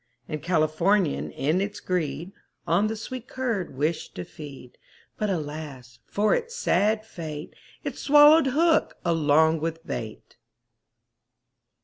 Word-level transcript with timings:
And 0.27 0.41
Californian 0.41 1.29
in 1.29 1.61
its 1.61 1.79
greed, 1.79 2.31
On 2.65 2.87
the 2.87 2.95
sweet 2.95 3.27
curd 3.27 3.77
wished 3.77 4.15
to 4.15 4.25
feed; 4.25 4.79
But, 5.19 5.29
alas, 5.29 5.99
for 6.07 6.33
it's 6.33 6.55
sad 6.55 7.05
fate, 7.05 7.53
It 7.83 7.99
swallowed 7.99 8.47
hook 8.47 8.97
along 9.05 9.59
with 9.59 9.85
bait. 9.85 10.37